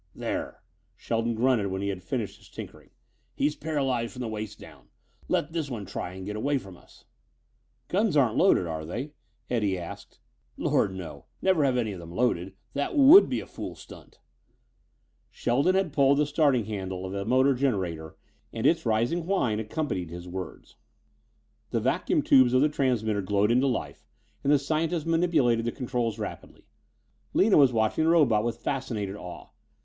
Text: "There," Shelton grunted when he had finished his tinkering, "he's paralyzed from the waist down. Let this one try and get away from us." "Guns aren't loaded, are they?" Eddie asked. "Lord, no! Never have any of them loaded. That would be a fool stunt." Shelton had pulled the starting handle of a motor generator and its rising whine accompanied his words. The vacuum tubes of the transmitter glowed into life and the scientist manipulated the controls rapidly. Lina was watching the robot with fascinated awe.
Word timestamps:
"There," 0.15 0.63
Shelton 0.95 1.35
grunted 1.35 1.67
when 1.67 1.83
he 1.83 1.89
had 1.89 2.01
finished 2.01 2.37
his 2.39 2.49
tinkering, 2.49 2.89
"he's 3.35 3.55
paralyzed 3.55 4.13
from 4.13 4.21
the 4.21 4.27
waist 4.27 4.57
down. 4.59 4.87
Let 5.27 5.53
this 5.53 5.69
one 5.69 5.85
try 5.85 6.13
and 6.15 6.25
get 6.25 6.35
away 6.35 6.57
from 6.57 6.75
us." 6.75 7.05
"Guns 7.87 8.17
aren't 8.17 8.35
loaded, 8.35 8.65
are 8.65 8.83
they?" 8.83 9.11
Eddie 9.47 9.77
asked. 9.77 10.17
"Lord, 10.57 10.91
no! 10.95 11.25
Never 11.39 11.63
have 11.63 11.77
any 11.77 11.91
of 11.91 11.99
them 11.99 12.11
loaded. 12.13 12.53
That 12.73 12.95
would 12.97 13.29
be 13.29 13.41
a 13.41 13.45
fool 13.45 13.75
stunt." 13.75 14.17
Shelton 15.29 15.75
had 15.75 15.93
pulled 15.93 16.17
the 16.17 16.25
starting 16.25 16.65
handle 16.65 17.05
of 17.05 17.13
a 17.13 17.23
motor 17.23 17.53
generator 17.53 18.15
and 18.51 18.65
its 18.65 18.87
rising 18.87 19.27
whine 19.27 19.59
accompanied 19.59 20.09
his 20.09 20.27
words. 20.27 20.77
The 21.69 21.79
vacuum 21.79 22.23
tubes 22.23 22.53
of 22.53 22.61
the 22.61 22.69
transmitter 22.69 23.21
glowed 23.21 23.51
into 23.51 23.67
life 23.67 24.03
and 24.43 24.51
the 24.51 24.57
scientist 24.57 25.05
manipulated 25.05 25.63
the 25.65 25.71
controls 25.71 26.17
rapidly. 26.17 26.65
Lina 27.35 27.57
was 27.57 27.71
watching 27.71 28.05
the 28.05 28.09
robot 28.09 28.43
with 28.43 28.57
fascinated 28.63 29.15
awe. 29.15 29.49